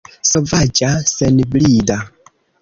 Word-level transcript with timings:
Sovaĝa, 0.27 0.89
senbrida! 1.11 1.99